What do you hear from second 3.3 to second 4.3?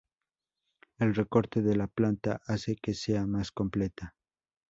completa.